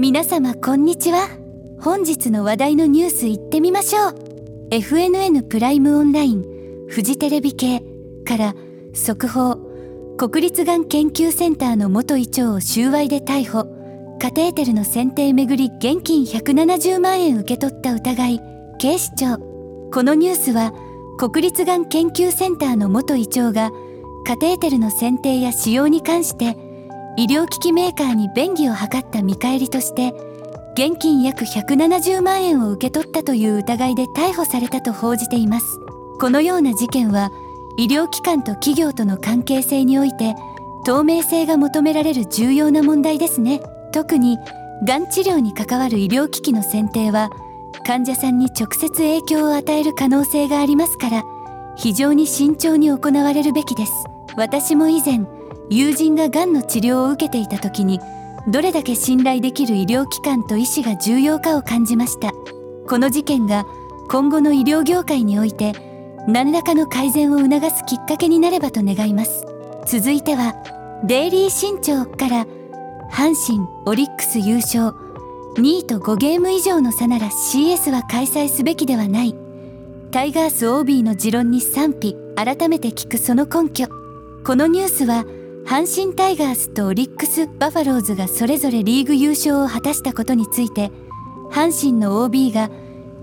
[0.00, 1.28] 皆様こんにちは。
[1.80, 4.14] 本日の話題のニュースいってみましょう。
[4.70, 6.44] FNN プライムオンライン
[6.88, 7.82] フジテレビ系
[8.24, 8.54] から
[8.94, 9.56] 速報
[10.16, 13.66] 国立がん研究センターの元医長を収賄で逮捕
[14.20, 18.40] カテーテルの選定めぐり現金170万円受け取った疑い
[18.78, 19.38] 警視庁。
[19.92, 20.72] このニュースは
[21.18, 23.72] 国立がん研究センターの元医長が
[24.24, 26.56] カテーテルの選定や使用に関して
[27.18, 30.14] 医療機器メーカーに便宜を図った見返りとして
[30.74, 35.80] 現金約170万円を受け取ったという疑いで逮捕されたと報じています。
[36.20, 37.32] このような事件は
[37.76, 40.36] 医療機関と企業との関係性において
[40.86, 43.62] 透明性が求められる重要な問題ですね。
[43.92, 44.38] 特に
[44.86, 47.30] がん治療に関わる医療機器の選定は
[47.84, 51.24] 患者さんに直接影響を与える可能性がありますから
[51.74, 53.92] 非常に慎重に行われるべきです。
[54.36, 55.26] 私も以前
[55.70, 58.00] 友人ががんの治療を受けていた時に
[58.48, 62.32] どれだけ信頼できる医療機関と医師が重要かを感じました。
[62.88, 63.66] この事件が
[64.08, 65.72] 今後の医療業界において
[66.26, 69.44] 何らかの改善を促すきっかけになればと願います。
[69.86, 70.54] 続いては
[71.04, 72.46] デイリー新潮から
[73.10, 74.94] 阪神オリックス優勝。
[75.56, 79.34] 2位と5ゲーム以上の差なら CS は開催すべきではない。
[80.10, 83.88] タイガース OB の持論に賛否改めて聞くその根拠。
[84.44, 85.24] このニュースは
[85.68, 90.90] 阪神タイガースとオリックス・バファローズがそれぞれリーグ優勝を果たしたことについて
[91.50, 92.70] 阪神の OB が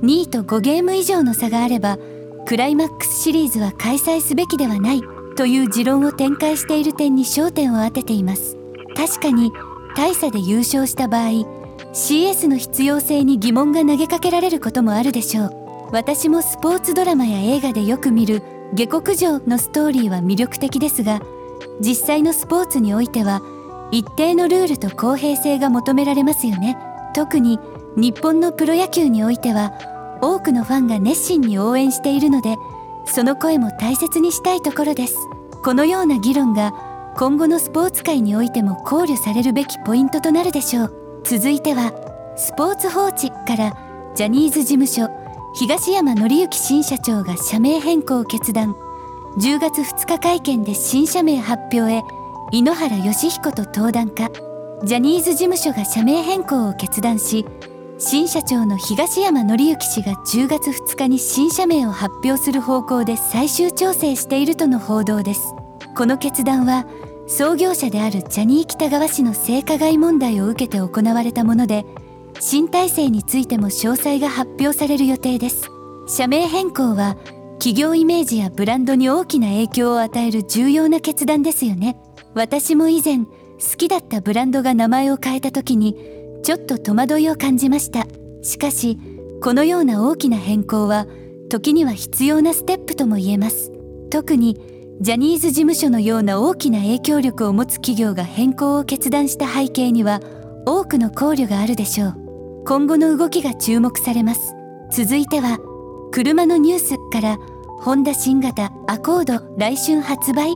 [0.04, 1.98] 2位と5ゲーム以上の差があれば
[2.46, 5.02] クライマックスシリーズは開催すべきではない
[5.36, 8.58] という持論を展開している点に焦点を当てています。
[8.96, 9.52] 確かに
[9.98, 11.30] 大差で優勝した場合
[11.94, 15.90] CS の必要性に疑問が投げかけられることもあるでしょう。
[15.92, 18.44] 私もスポーツドラマや映画でよく見る
[18.76, 21.22] 下克上のストーリーは魅力的ですが
[21.80, 23.42] 実際のスポーツにおいては
[23.92, 26.78] 一定のルールと公平性が求められますよね。
[27.14, 27.60] 特に
[27.96, 29.74] 日本のプロ野球においては
[30.22, 32.56] 多くのファンが熱心に応援しているので
[33.06, 35.18] その声も大切にしたいところです。
[35.64, 36.74] このような議論が
[37.16, 41.22] 今後のスポーツ界においても考慮されるべきポイントとなるでしょう。
[41.24, 41.94] 続いては
[42.36, 43.78] スポーツ報知から
[44.16, 45.10] ジャニーズ事務所
[45.54, 48.76] 東山紀之新社長が社名変更を決断。
[49.38, 52.04] 10月2日会見で新社名発表へ
[52.52, 54.30] 井ノ原快彦と登壇か
[54.86, 57.46] ジャニーズ事務所が社名変更を決断し
[57.98, 65.54] 新社長の東山紀之氏が10月2日に新社名を発表する方向で最終調整しているとの報道です。
[65.96, 66.86] この決断は
[67.28, 71.86] 創業者であるジャニー喜多川氏の性加害問題を受けて行われたもので
[72.42, 75.70] 新体制についても詳細が発表される予定です。
[76.08, 77.16] 社名変更は
[77.66, 81.98] 企業イメージやブランドに大きな影響を与える重要な決断ですよね。
[82.36, 83.26] 私も以前好
[83.76, 85.98] きだったブランドが名前を変えた時に
[86.44, 88.06] ちょっと戸惑いを感じました。
[88.44, 89.00] しかし
[89.42, 91.08] このような大きな変更は
[91.50, 93.72] 時には必要なステップとも言えます。
[94.12, 94.62] 特に
[95.02, 100.20] ジャニーズ事務所のような大きな影響力を持つ企業が変更を決断した背景には
[100.68, 102.64] 多くの考慮があるでしょう。
[102.68, 104.54] 今後の動きが注目されます。
[104.92, 105.58] 続いては
[106.12, 107.40] 車のニュースから
[107.86, 110.56] ホンダ新型アコード来春発売。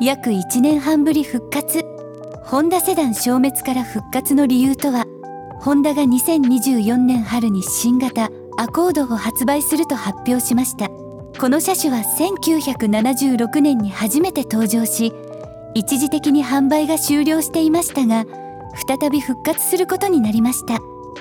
[0.00, 1.84] 約1年半ぶり復活。
[2.44, 5.04] ホンダセダン消滅から復活の理由とは。
[5.58, 10.88] ホンダが2024年春に新型アコードを発売すると発表しました。
[11.40, 15.12] この車種は1976年に初めて登場し
[15.74, 18.24] 一時的に販売が終了していましたが
[19.00, 20.78] 再び復活することになりました。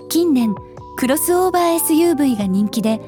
[0.07, 0.53] 近年
[0.97, 2.99] クロスオーバー SUV が人気で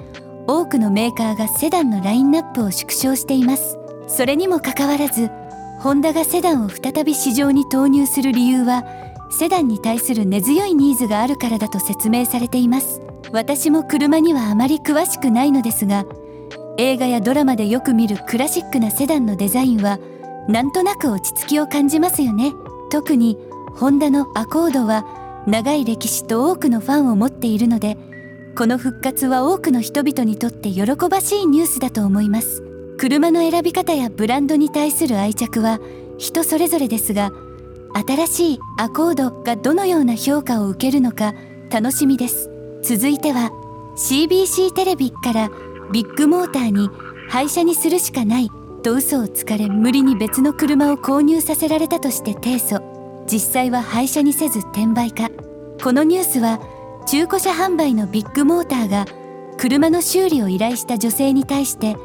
[0.51, 3.77] 多くのメーカーがセダンのラインナップを縮小しています。
[4.07, 5.29] それにもかかわらず
[5.79, 8.83] ホンダがセダンを再び市場に投入する理由は
[9.29, 12.99] セダンに対する根強いニーズがあるからだと説明されています。
[13.31, 16.03] 私も車にはあまり詳しくないのですが
[16.79, 19.99] 映画やドラマでよく見るクラシックなセダンのデザインは
[20.47, 22.53] なんとなく落ち着きを感じますよね。
[22.89, 23.37] 特に
[23.75, 25.05] ホンダのアコードは
[25.45, 27.97] 長い歴史と多くのファンを持っているので
[28.59, 32.61] この復活は多くの人々にとって喜ばしいニュースだと思います。
[32.97, 35.79] 車の選び方やブランドに対する愛着は
[36.17, 37.31] 人それぞれですが
[38.05, 41.35] 新しいアコードがどのような評価を受けるのか
[41.69, 42.49] 楽しみです。
[42.83, 43.51] 続いては
[43.95, 45.49] CBC テレビから
[45.93, 46.89] ビッグモーターに
[47.29, 48.49] 廃車にするしかない。
[48.83, 52.81] と嘘をつかれ無理に別の車を購入させられたとして提訴。
[53.25, 55.29] 実際は廃車にせず転売か。
[55.81, 56.59] このニュースは
[57.09, 59.05] 中古車販売のビッグモーターが
[59.57, 61.97] 車の修理を依頼した女性に対して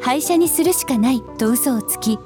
[0.00, 2.18] 廃車にするしかないと嘘をつき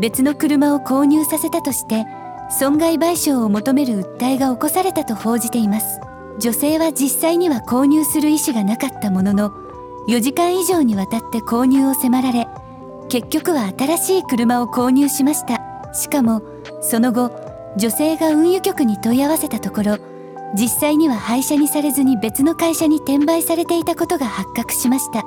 [0.00, 2.06] 別の車を購入させたとして
[2.48, 6.00] 損害賠償を求める訴えが起こされたと報じています。
[6.38, 9.50] 女性は実際には購入する意思がなかったものの
[10.08, 12.48] 4時間以上にわたって購入を迫られ
[13.10, 15.92] 結局は新しい車を購入しました。
[15.92, 16.40] しかも
[16.80, 17.32] その後
[17.76, 20.15] 女性が運輸局に問い合わせたところ
[20.54, 25.22] 実際には廃車にされずに別の会社に転売されていたことが発覚しました。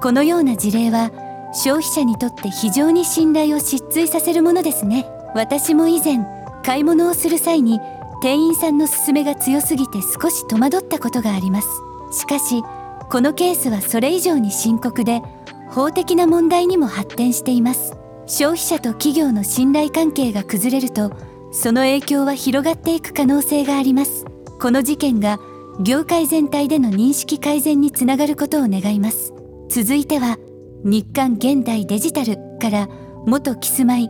[0.00, 1.10] このような事例は
[1.52, 5.06] 消費者にとって非常に信頼を失墜させるものですね。
[5.34, 6.26] 私も以前
[6.64, 7.80] 買い物をする際に
[8.22, 11.68] 店員さんの勧めが強すぎて少し戸惑ったことがあります。
[12.10, 12.62] しかし
[13.10, 15.22] このケースはそれ以上に深刻で
[15.68, 17.94] 法的な問題にも発展しています。
[18.26, 21.12] 消費者と企業の信頼関係が崩れると
[21.50, 24.24] その影響は広がっていく可能性があります。
[24.62, 25.40] この事件が
[25.80, 29.34] 業界全体での認識改善につながることを願います。
[29.68, 30.38] 続いては
[30.84, 32.88] 日刊現代デジタルから
[33.26, 34.08] 元キスマイ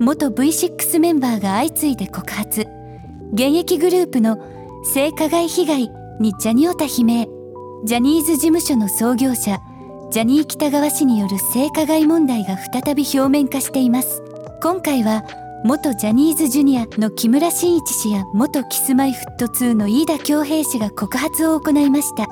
[0.00, 2.66] 元 V6 メンバーが相次いで告発。
[3.32, 4.38] 現役グループの
[4.82, 5.88] 性加害被害
[6.18, 7.28] にジャニオタ悲鳴。
[7.84, 9.60] ジャニーズ事務所の創業者
[10.10, 14.20] ジャニー喜多川氏による性加害問題が再び表面化しています。
[14.64, 15.22] 今回は
[15.64, 22.26] 元ジャニーズジュニアの木村真一氏や元キスマイフット2の飯田恭平氏が告発を行いました。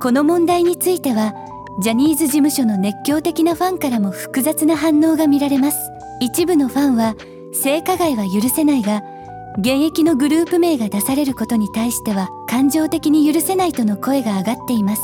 [0.00, 1.34] この問題については
[1.82, 5.76] ジャニーズ事務所の熱狂的なファンからも複雑な反応が見られます。
[6.20, 7.16] 一部のファンは
[7.52, 9.02] 性加害は許せないが
[9.58, 15.02] 現役のグループ名が出されることに対しては感情的に許せないとの声が上がっています。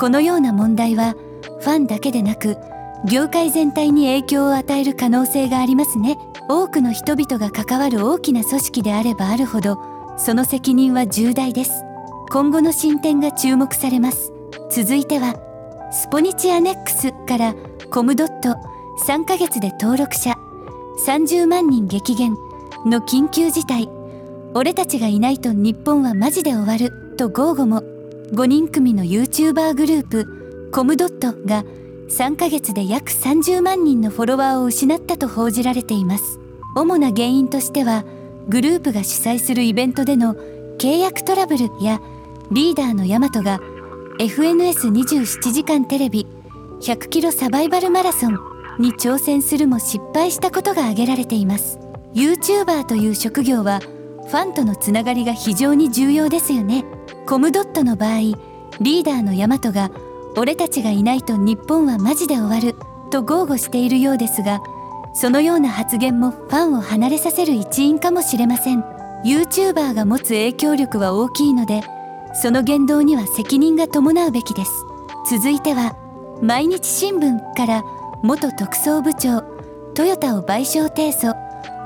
[0.00, 1.14] このような問題は
[1.60, 2.56] ファンだけでなく
[3.04, 6.16] 業界全体に影響を与える可能性がありますね。
[6.48, 9.78] 多くの人々が関わる大きな組織であればあるほど
[10.18, 11.72] その責任は重大です。
[12.30, 14.32] 今後の進展が注目されます。
[14.70, 15.34] 続いては
[15.92, 17.54] スポニチアネックスから
[17.90, 18.56] コムドット
[19.06, 20.34] 3ヶ月で登録者
[21.06, 22.36] 30万人激減
[22.86, 23.88] の緊急事態。
[24.54, 27.82] 俺たちがいないと日本はマジで終わると豪語も。
[28.32, 31.64] 5人組の YouTuber グループコムドットが
[32.12, 36.38] 3ヶ月で約30万人のフォロワーを失ったと報じられています。
[36.76, 38.04] 主な原因としては
[38.48, 40.34] グループが主催するイベントでの
[40.78, 42.02] 契約トラブルや
[42.50, 43.60] リーダーのヤマトが
[44.18, 46.26] FNS27 時間テレビ
[46.82, 48.38] 100キロサバイバルマラソン
[48.78, 51.78] に挑戦するも失敗したことが挙げられています。
[52.14, 56.84] YouTuber という職業はファンとのつながりが非常に重要ですよね。
[57.26, 59.90] コムドットの場合リーダーのヤマトが
[60.36, 62.74] 俺たちがいないと日本はマジで終わる
[63.10, 64.62] と豪語しているようですが
[65.14, 68.82] そのような発言もファンを離れさせる一因かもしれません。
[69.24, 71.82] YouTuber が持つ影響力は大きいので
[72.34, 74.70] その言動には責任が伴うべきです。
[75.30, 75.96] 続いては
[76.40, 77.84] 毎日新聞から
[78.22, 79.42] 元特捜部長
[79.94, 81.34] トヨタを賠償提訴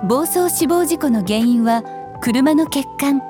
[0.07, 1.83] 暴走死亡事故の原因は
[2.23, 3.21] 車の欠陥。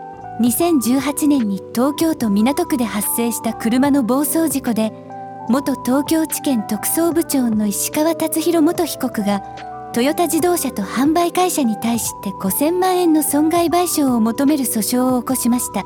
[0.41, 5.06] 2018年に東京都港区で発生した車の暴走事故で
[5.49, 9.41] 元東京地検特捜部長の石川達弘元被告が
[9.93, 15.85] トヨタ自動車と販売会社に対して5000万円の損害賠償を求める訴訟を起こしました。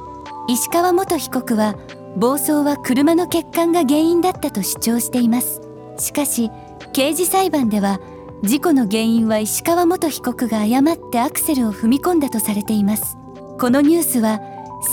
[0.48, 1.76] 石川元被告は
[2.16, 5.60] 暴走は車の欠陥が原因だったと主張しています。
[5.98, 6.50] しかし
[6.94, 8.00] 刑事裁判では
[8.42, 13.18] 事故の原因は石川元被告が誤ってアクセルを踏み込んだとされています。
[13.60, 14.40] このニュースは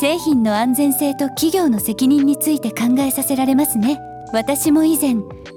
[0.01, 3.97] 製品の安全性と企業の責任について考えさせられますね。
[4.34, 5.15] 私も以前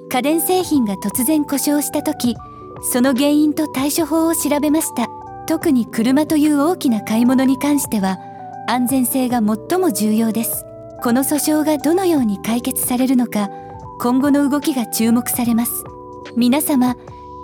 [0.09, 2.37] 家電製品が突然故障した時
[2.83, 5.09] その原因と対処法を調べました。
[5.47, 8.19] 特に車という大きな買い物に関しては
[8.69, 10.65] 安全性が最も重要です。
[11.03, 13.51] この訴訟がどのように解決されるのか
[14.01, 15.85] 今後の動きが注目されます。
[16.37, 16.95] 皆様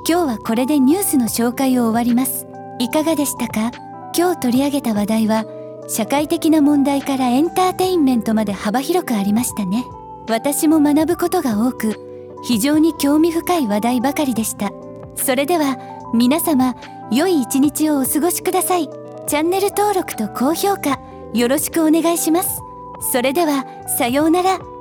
[0.08, 2.46] 今日はこれでニュースの紹介を終わります。
[2.78, 3.72] いかがでしたか？
[4.16, 5.44] 今日取り上げた話題は
[5.88, 9.84] 社会的な問題からエンターテインメントまで幅広くありましたね。
[10.28, 14.70] 私も学ぶことが多く非常に興味深い話題ばかりでした。
[15.14, 15.78] それでは
[16.14, 16.74] 皆様
[17.10, 18.88] 良い一日をお過ごしください。
[19.26, 21.00] チャンネル登録と高評価
[21.34, 22.60] よろしくお願いします。
[23.12, 23.64] それでは
[23.98, 24.75] さようなら。